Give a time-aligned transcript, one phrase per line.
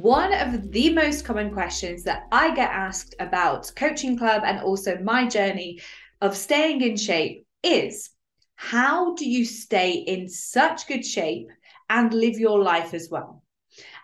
[0.00, 4.98] One of the most common questions that I get asked about Coaching Club and also
[4.98, 5.80] my journey
[6.22, 8.08] of staying in shape is
[8.54, 11.48] how do you stay in such good shape
[11.90, 13.44] and live your life as well?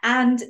[0.02, 0.42] And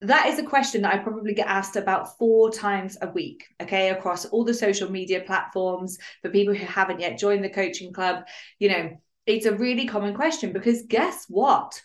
[0.00, 3.90] that is a question that I probably get asked about four times a week, okay,
[3.90, 8.24] across all the social media platforms for people who haven't yet joined the coaching club.
[8.58, 11.80] You know, it's a really common question because guess what?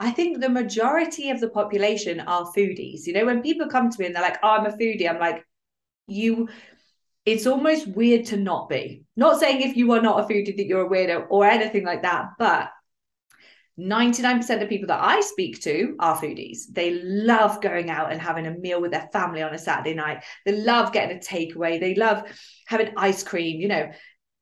[0.00, 3.06] I think the majority of the population are foodies.
[3.06, 5.20] You know, when people come to me and they're like, oh, I'm a foodie, I'm
[5.20, 5.44] like,
[6.06, 6.48] you,
[7.24, 9.04] it's almost weird to not be.
[9.16, 12.02] Not saying if you are not a foodie that you're a weirdo or anything like
[12.02, 12.70] that, but
[13.78, 16.66] 99% of people that I speak to are foodies.
[16.70, 20.22] They love going out and having a meal with their family on a Saturday night.
[20.44, 21.80] They love getting a takeaway.
[21.80, 22.22] They love
[22.66, 23.90] having ice cream, you know.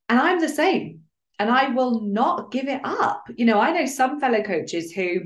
[0.08, 1.02] And I'm the same
[1.42, 3.24] and I will not give it up.
[3.36, 5.22] You know, I know some fellow coaches who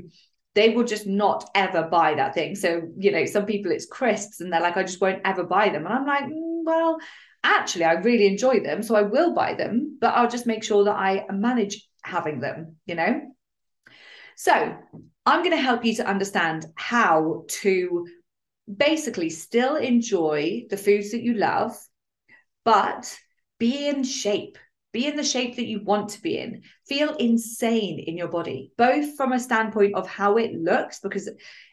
[0.55, 2.55] they will just not ever buy that thing.
[2.55, 5.69] So, you know, some people it's crisps and they're like, I just won't ever buy
[5.69, 5.85] them.
[5.85, 6.97] And I'm like, mm, well,
[7.43, 8.81] actually, I really enjoy them.
[8.81, 12.77] So I will buy them, but I'll just make sure that I manage having them,
[12.87, 13.21] you know?
[14.35, 14.75] So
[15.27, 18.07] I'm going to help you to understand how to
[18.75, 21.77] basically still enjoy the foods that you love,
[22.65, 23.15] but
[23.59, 24.57] be in shape
[24.97, 26.63] be in the shape that you want to be in.
[26.87, 31.29] Feel insane in your body both from a standpoint of how it looks because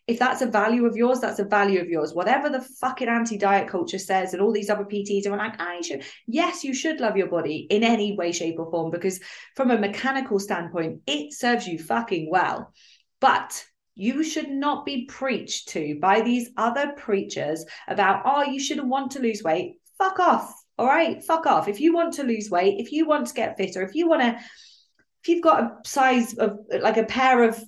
[0.07, 2.13] if that's a value of yours that's a value of yours.
[2.13, 6.05] Whatever the fucking anti-diet culture says and all these other pts are like i should
[6.27, 9.21] yes you should love your body in any way shape or form because
[9.57, 12.75] from a mechanical standpoint it serves you fucking well.
[13.21, 13.65] But
[13.95, 19.13] you should not be preached to by these other preachers about oh you shouldn't want
[19.13, 19.77] to lose weight.
[19.97, 21.69] Fuck off all right, fuck off.
[21.69, 24.23] If you want to lose weight, if you want to get fitter, if you want
[24.23, 27.63] to, if you've got a size of like a pair of,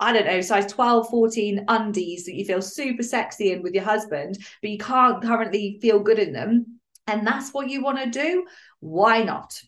[0.00, 3.84] I don't know, size 12, 14 undies that you feel super sexy in with your
[3.84, 8.10] husband, but you can't currently feel good in them, and that's what you want to
[8.10, 8.46] do,
[8.80, 9.60] why not?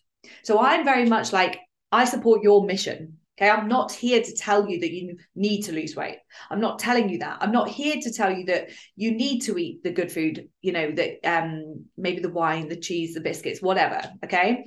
[0.43, 1.59] So I'm very much like,
[1.91, 3.17] I support your mission.
[3.41, 6.17] Okay, I'm not here to tell you that you need to lose weight.
[6.51, 7.39] I'm not telling you that.
[7.41, 10.71] I'm not here to tell you that you need to eat the good food, you
[10.71, 14.01] know, that um maybe the wine, the cheese, the biscuits, whatever.
[14.23, 14.65] Okay.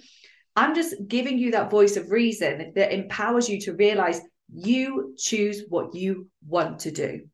[0.57, 4.21] I'm just giving you that voice of reason that empowers you to realize
[4.53, 7.27] you choose what you want to do.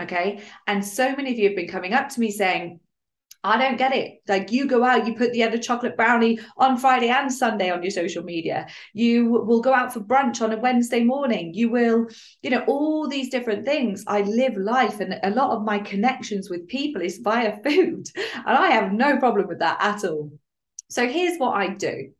[0.00, 0.42] Okay.
[0.66, 2.80] And so many of you have been coming up to me saying,
[3.44, 4.20] I don't get it.
[4.26, 7.70] Like you go out, you put the end of chocolate brownie on Friday and Sunday
[7.70, 8.66] on your social media.
[8.92, 11.54] You will go out for brunch on a Wednesday morning.
[11.54, 12.06] You will,
[12.42, 14.04] you know, all these different things.
[14.06, 18.08] I live life and a lot of my connections with people is via food.
[18.16, 20.32] And I have no problem with that at all.
[20.88, 22.10] So here's what I do.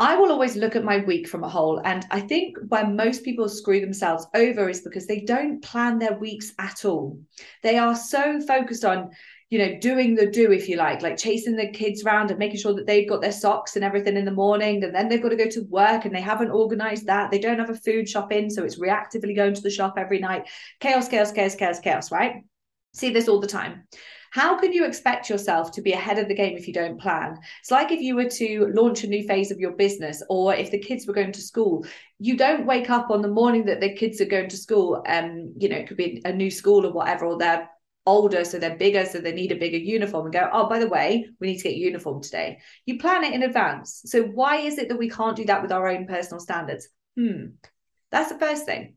[0.00, 1.80] I will always look at my week from a whole.
[1.84, 6.16] And I think where most people screw themselves over is because they don't plan their
[6.16, 7.18] weeks at all.
[7.64, 9.10] They are so focused on,
[9.50, 12.58] you know, doing the do, if you like, like chasing the kids around and making
[12.58, 14.84] sure that they've got their socks and everything in the morning.
[14.84, 17.30] And then they've got to go to work and they haven't organized that.
[17.30, 18.50] They don't have a food shop in.
[18.50, 20.48] So it's reactively going to the shop every night.
[20.80, 22.44] Chaos, chaos, chaos, chaos, chaos, right?
[22.92, 23.84] See this all the time.
[24.30, 27.38] How can you expect yourself to be ahead of the game if you don't plan?
[27.60, 30.70] It's like if you were to launch a new phase of your business, or if
[30.70, 31.86] the kids were going to school,
[32.18, 35.02] you don't wake up on the morning that the kids are going to school.
[35.08, 37.70] Um, you know, it could be a new school or whatever, or they're
[38.08, 40.88] older, so they're bigger, so they need a bigger uniform, and go, oh, by the
[40.88, 42.58] way, we need to get uniform today.
[42.86, 44.02] You plan it in advance.
[44.06, 46.88] So why is it that we can't do that with our own personal standards?
[47.16, 47.46] Hmm.
[48.10, 48.94] That's the first thing.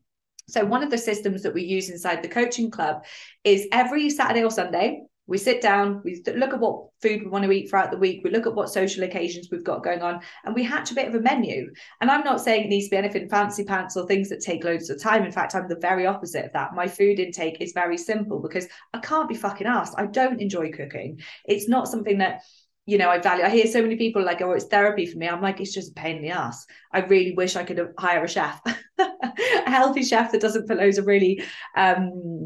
[0.48, 3.04] So one of the systems that we use inside the coaching club
[3.44, 7.44] is every Saturday or Sunday, we sit down, we look at what food we want
[7.44, 10.20] to eat throughout the week, we look at what social occasions we've got going on,
[10.44, 11.70] and we hatch a bit of a menu.
[12.00, 14.64] And I'm not saying it needs to be anything fancy pants or things that take
[14.64, 15.24] loads of time.
[15.24, 16.74] In fact, I'm the very opposite of that.
[16.74, 19.94] My food intake is very simple because I can't be fucking asked.
[19.96, 21.20] I don't enjoy cooking.
[21.44, 22.42] It's not something that
[22.84, 23.44] you know, I value.
[23.44, 25.92] I hear so many people like, "Oh, it's therapy for me." I'm like, it's just
[25.92, 26.66] a pain in the ass.
[26.92, 28.60] I really wish I could hire a chef,
[28.98, 31.44] a healthy chef that doesn't put loads of really
[31.76, 32.44] um,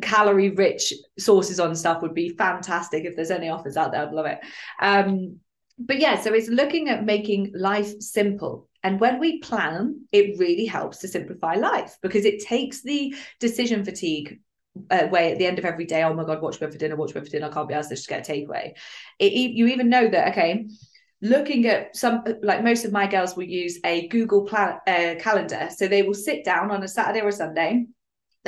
[0.00, 4.12] calorie rich sources on stuff would be fantastic if there's any offers out there i'd
[4.12, 4.38] love it.
[4.80, 5.38] Um
[5.78, 8.68] but yeah so it's looking at making life simple.
[8.82, 13.84] And when we plan it really helps to simplify life because it takes the decision
[13.84, 14.40] fatigue
[14.90, 16.96] away at the end of every day oh my god watch me for dinner?
[16.96, 17.48] Watch me for dinner?
[17.48, 18.72] I can't be asked to just get a takeaway.
[19.18, 20.66] It, you even know that okay
[21.20, 25.68] looking at some like most of my girls will use a google plan, uh, calendar.
[25.74, 27.86] So they will sit down on a saturday or a sunday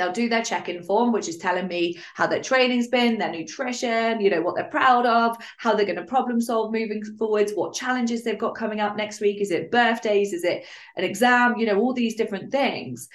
[0.01, 4.19] they'll do their check-in form which is telling me how their training's been their nutrition
[4.19, 7.73] you know what they're proud of how they're going to problem solve moving forwards what
[7.73, 9.41] challenges they've got coming up next week.
[9.41, 10.33] Is it birthdays?
[10.33, 10.65] Is it
[10.95, 11.57] an exam?
[11.57, 13.09] You know all these different things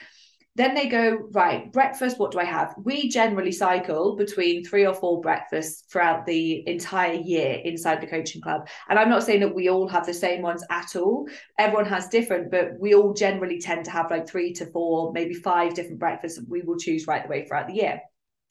[0.57, 2.75] then they go, right, breakfast, what do I have?
[2.83, 8.41] We generally cycle between three or four breakfasts throughout the entire year inside the coaching
[8.41, 8.67] club.
[8.89, 11.29] And I'm not saying that we all have the same ones at all.
[11.59, 15.35] Everyone has different, but we all generally tend to have like three to four, maybe
[15.35, 18.01] five different breakfasts we will choose right the way throughout the year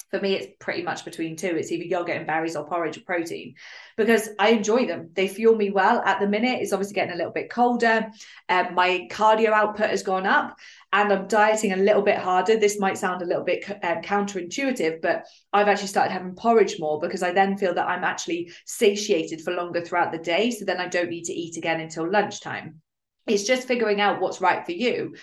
[0.09, 1.55] for me it's pretty much between two.
[1.55, 3.55] It's either yogurt and berries or porridge or protein
[3.97, 5.09] because i enjoy them.
[5.13, 6.01] They fuel me well.
[6.05, 8.07] At the minute it's obviously getting a little bit colder.
[8.49, 10.57] Um, my cardio output has gone up
[10.93, 12.57] and i'm dieting a little bit harder.
[12.57, 16.99] This might sound a little bit uh, counterintuitive but i've actually started having porridge more
[16.99, 20.51] because i then feel that i'm actually satiated for longer throughout the day.
[20.51, 22.81] So then i don't need to eat again until lunchtime.
[23.27, 25.15] It's just figuring out what's right for you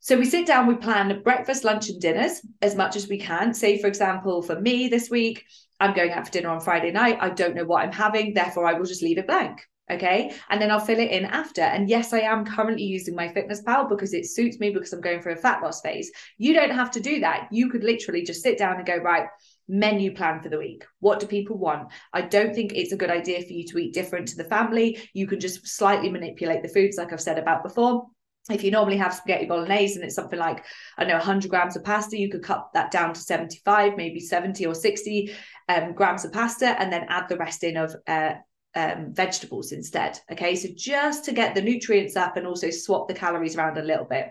[0.00, 3.52] so we sit down, we plan breakfast, lunch, and dinners as much as we can.
[3.52, 5.44] Say, for example, for me this week,
[5.78, 7.18] I'm going out for dinner on Friday night.
[7.20, 9.60] I don't know what I'm having, therefore, I will just leave it blank.
[9.90, 10.32] Okay.
[10.48, 11.62] And then I'll fill it in after.
[11.62, 15.32] And yes, I am currently using MyFitnessPal because it suits me because I'm going through
[15.32, 16.12] a fat loss phase.
[16.38, 17.48] You don't have to do that.
[17.50, 19.26] You could literally just sit down and go, right,
[19.68, 20.84] menu plan for the week.
[21.00, 21.88] What do people want?
[22.12, 24.98] I don't think it's a good idea for you to eat different to the family.
[25.12, 28.06] You can just slightly manipulate the foods, like I've said about before
[28.48, 30.64] if you normally have spaghetti bolognese and it's something like
[30.96, 34.20] i don't know 100 grams of pasta you could cut that down to 75 maybe
[34.20, 35.34] 70 or 60
[35.68, 38.34] um, grams of pasta and then add the rest in of uh,
[38.74, 40.54] um, vegetables instead okay?
[40.54, 44.04] So just to get the nutrients up and also swap the calories around a little
[44.04, 44.30] bit.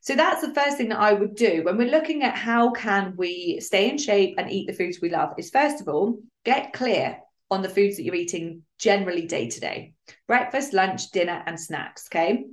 [0.00, 3.14] So that's the first thing that i would do when we're looking at how can
[3.16, 6.72] we stay in shape and eat the foods we love is first of all get
[6.72, 7.18] clear
[7.50, 9.94] on the foods that you're eating generally day to day.
[10.26, 12.46] Breakfast lunch dinner and snacks okay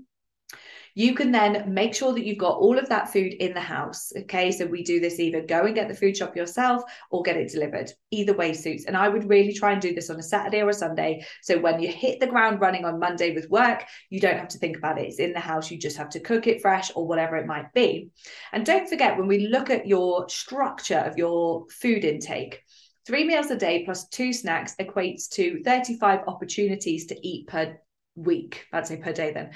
[0.95, 4.11] you can then make sure that you've got all of that food in the house.
[4.15, 4.51] Okay.
[4.51, 7.51] So we do this either go and get the food shop yourself or get it
[7.51, 7.91] delivered.
[8.11, 8.85] Either way suits.
[8.85, 11.25] And I would really try and do this on a Saturday or a Sunday.
[11.41, 14.59] So when you hit the ground running on Monday with work, you don't have to
[14.59, 15.07] think about it.
[15.07, 15.71] It's in the house.
[15.71, 18.09] You just have to cook it fresh or whatever it might be.
[18.51, 22.61] And don't forget, when we look at your structure of your food intake,
[23.05, 27.77] Three meals a day plus two snacks equates to 35 opportunities to eat per
[28.15, 28.65] week.
[28.71, 29.51] I'd say per day then.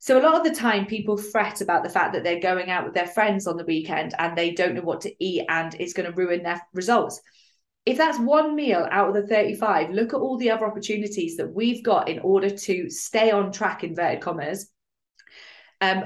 [0.00, 2.84] So a lot of the time people fret about the fact that they're going out
[2.84, 5.92] with their friends on the weekend and they don't know what to eat and it's
[5.92, 7.20] going to ruin their results.
[7.84, 11.52] If that's one meal out of the 35, look at all the other opportunities that
[11.52, 14.70] we've got in order to stay on track, inverted commas,
[15.80, 16.04] um,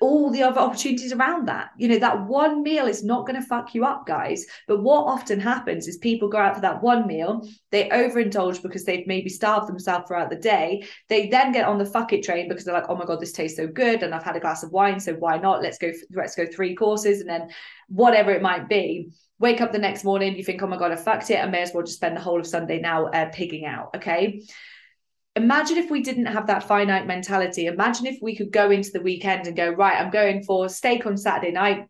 [0.00, 1.70] all the other opportunities around that.
[1.76, 4.46] You know, that one meal is not going to fuck you up, guys.
[4.66, 8.84] But what often happens is people go out for that one meal, they overindulge because
[8.84, 10.84] they've maybe starved themselves throughout the day.
[11.08, 13.32] They then get on the fuck it train because they're like, oh my God, this
[13.32, 14.02] tastes so good.
[14.02, 14.98] And I've had a glass of wine.
[14.98, 15.62] So why not?
[15.62, 17.50] Let's go, let's go three courses and then
[17.88, 19.10] whatever it might be.
[19.38, 21.42] Wake up the next morning, you think, oh my God, I fucked it.
[21.42, 23.90] I may as well just spend the whole of Sunday now uh, pigging out.
[23.96, 24.42] Okay
[25.36, 27.66] imagine if we didn't have that finite mentality.
[27.66, 31.06] Imagine if we could go into the weekend and go, right, I'm going for steak
[31.06, 31.86] on Saturday night.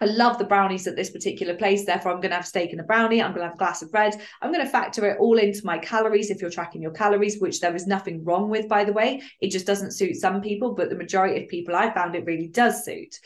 [0.00, 1.84] I love the brownies at this particular place.
[1.84, 3.22] Therefore, I'm going to have steak and a brownie.
[3.22, 4.20] I'm going to have a glass of bread.
[4.40, 7.60] I'm going to factor it all into my calories if you're tracking your calories, which
[7.60, 9.22] there is nothing wrong with, by the way.
[9.40, 12.48] It just doesn't suit some people, but the majority of people I found it really
[12.48, 13.16] does suit.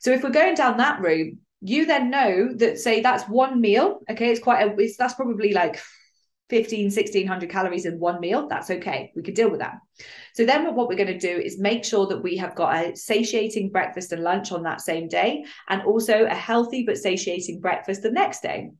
[0.00, 4.00] So if we're going down that route, you then know that, say, that's one meal.
[4.10, 4.30] Okay.
[4.30, 5.80] It's quite a, it's, that's probably like
[6.48, 9.78] 15 1600 calories in one meal that's okay we could deal with that
[10.34, 12.96] so then what we're going to do is make sure that we have got a
[12.96, 18.02] satiating breakfast and lunch on that same day and also a healthy but satiating breakfast
[18.02, 18.70] the next day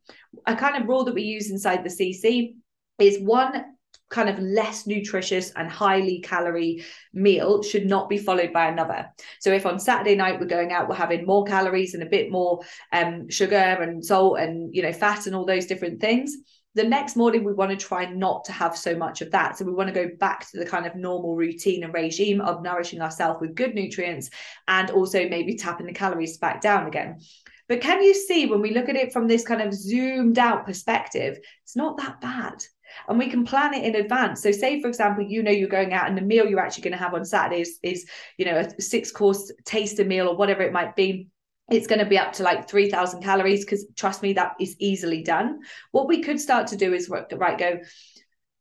[0.46, 2.54] a kind of rule that we use inside the cc
[2.98, 3.64] is one
[4.08, 9.06] kind of less nutritious and highly calorie meal should not be followed by another.
[9.40, 12.30] So if on Saturday night we're going out, we're having more calories and a bit
[12.30, 12.60] more
[12.92, 16.36] um, sugar and salt and you know fat and all those different things,
[16.76, 19.56] the next morning we want to try not to have so much of that.
[19.56, 22.62] So we want to go back to the kind of normal routine and regime of
[22.62, 24.28] nourishing ourselves with good nutrients
[24.68, 27.18] and also maybe tapping the calories back down again.
[27.66, 30.66] But can you see when we look at it from this kind of zoomed out
[30.66, 32.62] perspective it's not that bad.
[33.08, 34.42] And we can plan it in advance.
[34.42, 36.92] So, say for example, you know you're going out and the meal you're actually going
[36.92, 38.06] to have on Saturday is, is
[38.38, 41.28] you know a six course taster meal or whatever it might be
[41.70, 45.22] it's going to be up to like 3000 calories because trust me that is easily
[45.22, 45.60] done.
[45.90, 47.80] What we could start to do is right go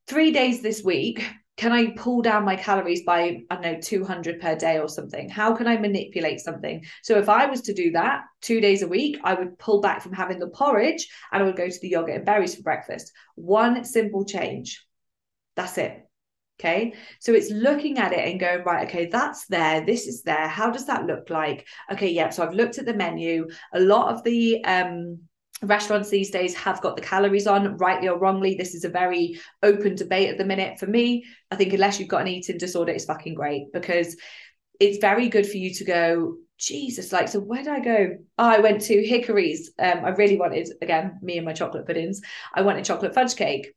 [0.07, 1.25] three days this week
[1.57, 5.29] can i pull down my calories by i don't know 200 per day or something?
[5.29, 6.83] How can i manipulate something?
[7.03, 10.01] So if i was to do that two days a week i would pull back
[10.01, 13.11] from having the porridge and i would go to the yogurt and berries for breakfast.
[13.35, 14.85] One simple change.
[15.55, 16.04] That's it
[16.59, 16.93] Okay.
[17.19, 19.85] So it's looking at it and going, right, okay, that's there.
[19.85, 20.47] This is there.
[20.47, 21.67] How does that look like?
[21.91, 22.11] Okay.
[22.11, 22.29] Yeah.
[22.29, 23.47] So I've looked at the menu.
[23.73, 25.19] A lot of the, um,
[25.61, 29.39] restaurants these days have got the calories on rightly or wrongly this is a very
[29.63, 32.91] open debate at the minute for me i think unless you've got an eating disorder
[32.91, 34.17] it's fucking great because
[34.81, 38.17] it's very good for you to go Jesus, like, so where did I go?
[38.37, 39.71] Oh, I went to Hickory's.
[39.77, 42.21] Um, I really wanted, again, me and my chocolate puddings.
[42.53, 43.73] I wanted chocolate fudge cake,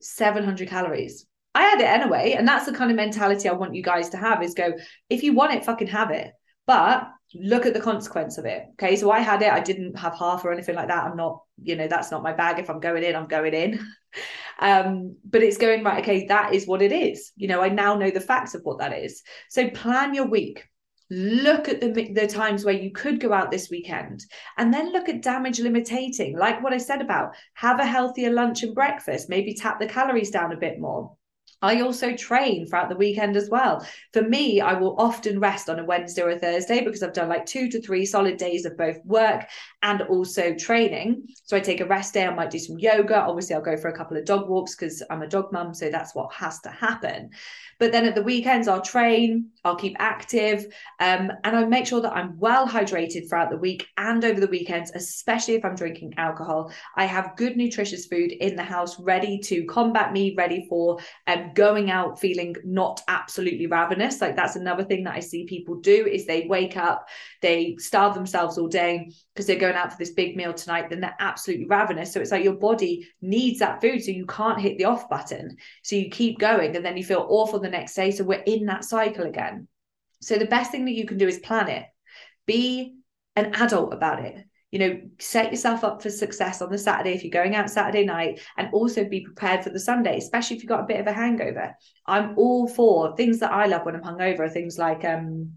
[0.00, 1.26] 700 calories.
[1.54, 2.34] I had it anyway.
[2.36, 4.72] And that's the kind of mentality I want you guys to have is go,
[5.08, 6.32] if you want it, fucking have it.
[6.66, 8.64] But look at the consequence of it.
[8.72, 8.96] Okay.
[8.96, 9.52] So I had it.
[9.52, 11.04] I didn't have half or anything like that.
[11.04, 12.58] I'm not, you know, that's not my bag.
[12.58, 13.80] If I'm going in, I'm going in.
[14.58, 16.02] um, but it's going right.
[16.02, 16.26] Okay.
[16.26, 17.32] That is what it is.
[17.36, 19.22] You know, I now know the facts of what that is.
[19.48, 20.64] So plan your week
[21.10, 24.24] look at the, the times where you could go out this weekend
[24.58, 28.62] and then look at damage limiting like what i said about have a healthier lunch
[28.62, 31.16] and breakfast maybe tap the calories down a bit more
[31.60, 33.84] I also train throughout the weekend as well.
[34.12, 37.28] For me, I will often rest on a Wednesday or a Thursday because I've done
[37.28, 39.46] like two to three solid days of both work
[39.82, 41.26] and also training.
[41.44, 42.26] So I take a rest day.
[42.26, 43.20] I might do some yoga.
[43.20, 45.74] Obviously, I'll go for a couple of dog walks because I'm a dog mum.
[45.74, 47.30] So that's what has to happen.
[47.78, 50.66] But then at the weekends, I'll train, I'll keep active,
[50.98, 54.48] um, and I make sure that I'm well hydrated throughout the week and over the
[54.48, 56.72] weekends, especially if I'm drinking alcohol.
[56.96, 60.98] I have good, nutritious food in the house ready to combat me, ready for
[61.28, 64.20] um, going out feeling not absolutely ravenous.
[64.20, 67.08] Like that's another thing that I see people do is they wake up,
[67.42, 71.00] they starve themselves all day because they're going out for this big meal tonight, then
[71.00, 72.12] they're absolutely ravenous.
[72.12, 74.02] So it's like your body needs that food.
[74.02, 75.56] So you can't hit the off button.
[75.82, 78.10] So you keep going and then you feel awful the next day.
[78.10, 79.68] So we're in that cycle again.
[80.20, 81.86] So the best thing that you can do is plan it.
[82.46, 82.96] Be
[83.36, 84.47] an adult about it.
[84.70, 88.04] You know, set yourself up for success on the Saturday if you're going out Saturday
[88.04, 91.06] night and also be prepared for the Sunday, especially if you've got a bit of
[91.06, 91.74] a hangover.
[92.06, 95.54] I'm all for things that I love when I'm hungover, are things like um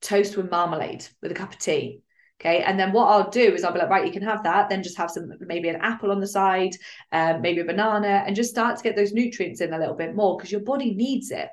[0.00, 2.02] toast with marmalade with a cup of tea
[2.40, 2.62] Okay.
[2.62, 4.68] And then what I'll do is I'll be like, right, you can have that.
[4.68, 6.76] Then just have some, maybe an apple on the side,
[7.12, 10.14] um, maybe a banana, and just start to get those nutrients in a little bit
[10.14, 11.48] more because your body needs it.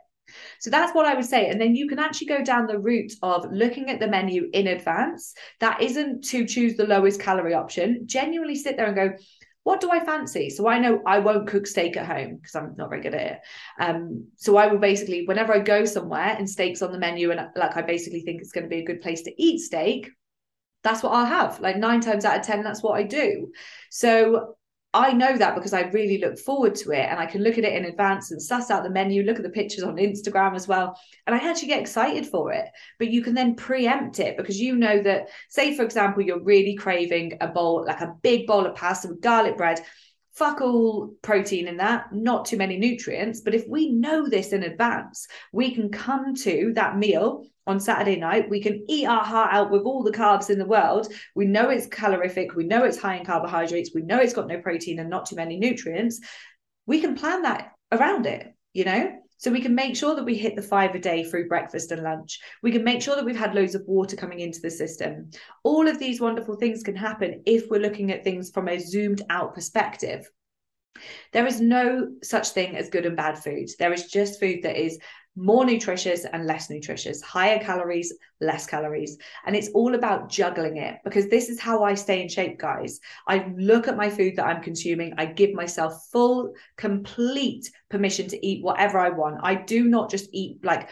[0.59, 1.49] So that's what I would say.
[1.49, 4.67] And then you can actually go down the route of looking at the menu in
[4.67, 5.33] advance.
[5.59, 8.03] That isn't to choose the lowest calorie option.
[8.05, 9.11] Genuinely sit there and go,
[9.63, 10.49] what do I fancy?
[10.49, 13.31] So I know I won't cook steak at home because I'm not very good at
[13.31, 13.39] it.
[13.79, 17.47] Um, so I will basically, whenever I go somewhere and steak's on the menu and
[17.55, 20.09] like I basically think it's going to be a good place to eat steak,
[20.83, 21.61] that's what I'll have.
[21.61, 23.51] Like nine times out of 10, that's what I do.
[23.89, 24.55] So
[24.95, 27.63] I know that because I really look forward to it and I can look at
[27.63, 30.67] it in advance and suss out the menu, look at the pictures on Instagram as
[30.67, 30.99] well.
[31.25, 32.65] And I actually get excited for it.
[32.99, 36.75] But you can then preempt it because you know that, say, for example, you're really
[36.75, 39.83] craving a bowl, like a big bowl of pasta with garlic bread.
[40.33, 43.41] Fuck all protein in that, not too many nutrients.
[43.41, 48.17] But if we know this in advance, we can come to that meal on Saturday
[48.17, 48.49] night.
[48.49, 51.11] We can eat our heart out with all the carbs in the world.
[51.35, 52.55] We know it's calorific.
[52.55, 53.91] We know it's high in carbohydrates.
[53.93, 56.19] We know it's got no protein and not too many nutrients.
[56.85, 59.13] We can plan that around it, you know?
[59.37, 62.01] So we can make sure that we hit the five a day through breakfast and
[62.01, 62.39] lunch.
[62.61, 65.31] We can make sure that we've had loads of water coming into the system.
[65.63, 69.21] All of these wonderful things can happen if we're looking at things from a zoomed
[69.29, 70.29] out perspective.
[71.33, 73.69] There is no such thing as good and bad food.
[73.79, 74.97] There is just food that is
[75.35, 79.17] more nutritious and less nutritious, higher calories, less calories.
[79.45, 82.99] And it's all about juggling it because this is how I stay in shape, guys.
[83.27, 88.45] I look at my food that I'm consuming, I give myself full, complete permission to
[88.45, 89.39] eat whatever I want.
[89.43, 90.89] I do not just eat like,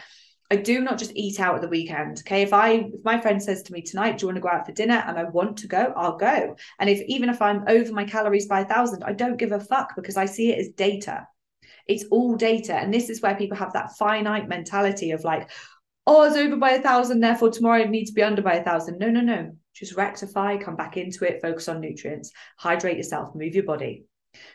[0.50, 2.18] I do not just eat out at the weekend.
[2.18, 2.42] Okay.
[2.42, 4.66] If I if my friend says to me tonight, do you want to go out
[4.66, 5.02] for dinner?
[5.06, 6.56] And I want to go, I'll go.
[6.78, 9.60] And if even if I'm over my calories by a thousand, I don't give a
[9.60, 11.26] fuck because I see it as data.
[11.86, 12.74] It's all data.
[12.74, 15.50] And this is where people have that finite mentality of like,
[16.06, 18.64] oh, it's over by a thousand, therefore tomorrow I need to be under by a
[18.64, 18.98] thousand.
[18.98, 19.52] No, no, no.
[19.74, 24.04] Just rectify, come back into it, focus on nutrients, hydrate yourself, move your body.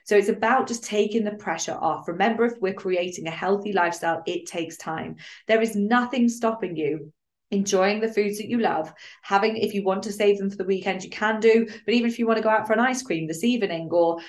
[0.05, 2.07] So it's about just taking the pressure off.
[2.07, 5.15] Remember, if we're creating a healthy lifestyle, it takes time.
[5.47, 7.13] There is nothing stopping you
[7.51, 10.65] enjoying the foods that you love having if you want to save them for the
[10.65, 13.01] weekend you can do but even if you want to go out for an ice
[13.01, 14.19] cream this evening or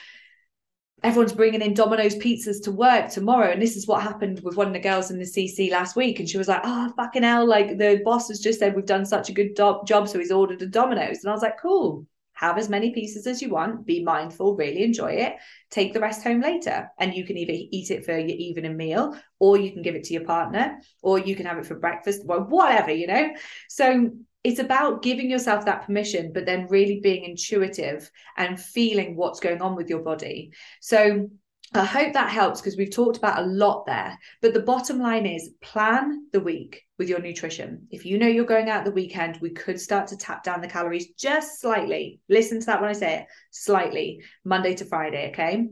[1.02, 3.50] everyone's bringing in Domino's pizzas to work tomorrow.
[3.52, 6.18] And this is what happened with one of the girls in the CC last week.
[6.18, 7.46] And she was like, oh, fucking hell.
[7.46, 10.08] Like the boss has just said, we've done such a good do- job.
[10.08, 11.22] So he's ordered a Domino's.
[11.22, 12.06] And I was like, cool.
[12.32, 13.84] Have as many pieces as you want.
[13.84, 15.36] Be mindful, really enjoy it.
[15.70, 16.88] Take the rest home later.
[16.98, 20.04] And you can either eat it for your evening meal, or you can give it
[20.04, 23.30] to your partner, or you can have it for breakfast, well, whatever, you know?
[23.68, 24.12] So
[24.44, 29.60] it's about giving yourself that permission, but then really being intuitive and feeling what's going
[29.60, 30.52] on with your body.
[30.80, 31.28] So
[31.74, 34.18] I hope that helps because we've talked about a lot there.
[34.40, 37.88] But the bottom line is plan the week with your nutrition.
[37.90, 40.68] If you know you're going out the weekend, we could start to tap down the
[40.68, 42.20] calories just slightly.
[42.28, 45.28] Listen to that when I say it slightly, Monday to Friday.
[45.30, 45.66] Okay.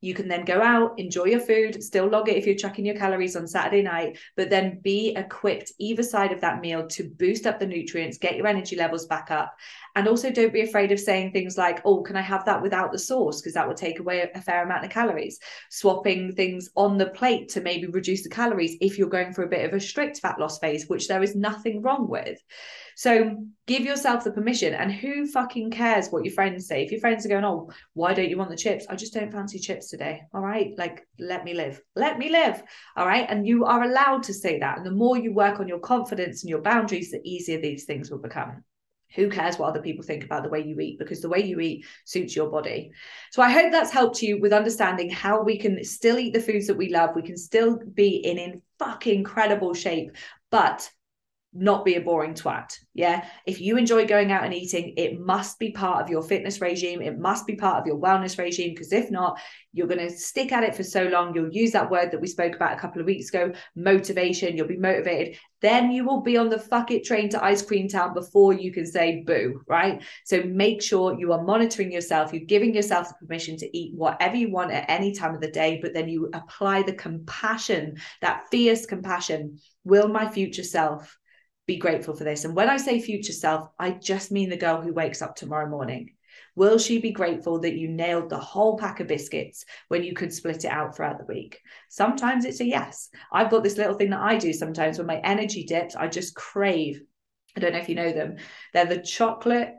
[0.00, 2.96] You can then go out, enjoy your food, still log it if you're tracking your
[2.96, 7.46] calories on Saturday night, but then be equipped either side of that meal to boost
[7.46, 9.54] up the nutrients, get your energy levels back up.
[9.94, 12.92] And also don't be afraid of saying things like, oh, can I have that without
[12.92, 13.40] the sauce?
[13.40, 15.38] Because that will take away a fair amount of calories.
[15.70, 19.48] Swapping things on the plate to maybe reduce the calories if you're going for a
[19.48, 22.38] bit of a strict fat loss phase, which there is nothing wrong with.
[22.96, 24.72] So give yourself the permission.
[24.72, 26.82] And who fucking cares what your friends say?
[26.82, 28.86] If your friends are going, oh, why don't you want the chips?
[28.88, 30.22] I just don't fancy chips today.
[30.32, 30.72] All right.
[30.78, 31.78] Like, let me live.
[31.94, 32.62] Let me live.
[32.96, 33.26] All right.
[33.28, 34.78] And you are allowed to say that.
[34.78, 38.10] And the more you work on your confidence and your boundaries, the easier these things
[38.10, 38.64] will become
[39.14, 41.60] who cares what other people think about the way you eat because the way you
[41.60, 42.90] eat suits your body
[43.30, 46.66] so i hope that's helped you with understanding how we can still eat the foods
[46.66, 50.10] that we love we can still be in in fucking incredible shape
[50.50, 50.90] but
[51.58, 52.78] not be a boring twat.
[52.94, 53.26] Yeah.
[53.46, 57.02] If you enjoy going out and eating, it must be part of your fitness regime.
[57.02, 58.70] It must be part of your wellness regime.
[58.70, 59.38] Because if not,
[59.72, 61.34] you're going to stick at it for so long.
[61.34, 64.56] You'll use that word that we spoke about a couple of weeks ago motivation.
[64.56, 65.36] You'll be motivated.
[65.60, 68.72] Then you will be on the fuck it train to ice cream town before you
[68.72, 69.62] can say boo.
[69.66, 70.02] Right.
[70.24, 72.32] So make sure you are monitoring yourself.
[72.32, 75.50] You're giving yourself the permission to eat whatever you want at any time of the
[75.50, 75.80] day.
[75.82, 79.58] But then you apply the compassion, that fierce compassion.
[79.84, 81.18] Will my future self?
[81.66, 82.44] Be grateful for this.
[82.44, 85.68] And when I say future self, I just mean the girl who wakes up tomorrow
[85.68, 86.10] morning.
[86.54, 90.32] Will she be grateful that you nailed the whole pack of biscuits when you could
[90.32, 91.60] split it out throughout the week?
[91.88, 93.10] Sometimes it's a yes.
[93.32, 96.34] I've got this little thing that I do sometimes when my energy dips, I just
[96.34, 97.02] crave.
[97.56, 98.36] I don't know if you know them.
[98.72, 99.74] They're the chocolate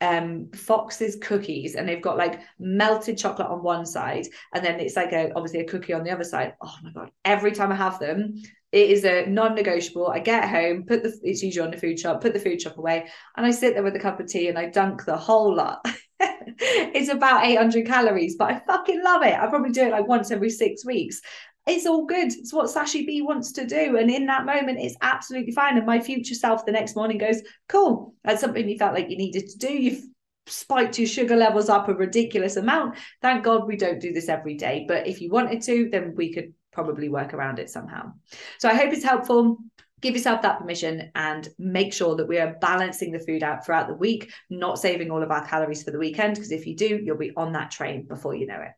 [0.00, 4.24] um fox's cookies and they've got like melted chocolate on one side
[4.54, 7.10] and then it's like a obviously a cookie on the other side oh my god
[7.24, 8.32] every time i have them
[8.70, 10.08] it is a non-negotiable.
[10.08, 12.76] I get home, put the it's usually on the food shop, put the food shop
[12.76, 15.54] away, and I sit there with a cup of tea and I dunk the whole
[15.54, 15.84] lot.
[16.20, 19.34] it's about 800 calories, but I fucking love it.
[19.34, 21.20] I probably do it like once every six weeks.
[21.66, 22.28] It's all good.
[22.28, 23.98] It's what Sashi B wants to do.
[23.98, 25.76] And in that moment, it's absolutely fine.
[25.76, 28.14] And my future self the next morning goes, Cool.
[28.24, 29.72] That's something you felt like you needed to do.
[29.72, 30.02] You've
[30.46, 32.96] spiked your sugar levels up a ridiculous amount.
[33.20, 34.86] Thank God we don't do this every day.
[34.88, 38.12] But if you wanted to, then we could probably work around it somehow.
[38.58, 39.58] So I hope it's helpful.
[40.00, 43.88] Give yourself that permission and make sure that we are balancing the food out throughout
[43.88, 46.36] the week, not saving all of our calories for the weekend.
[46.36, 48.70] Because if you do, you'll be on that train before you know it.